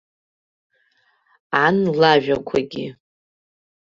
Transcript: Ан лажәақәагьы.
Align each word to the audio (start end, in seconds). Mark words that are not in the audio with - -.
Ан 1.63 1.77
лажәақәагьы. 1.99 2.87